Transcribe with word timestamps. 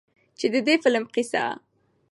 چې 0.39 0.45
د 0.53 0.55
دې 0.65 0.75
فلم 0.83 1.05
قيصه 1.13 1.43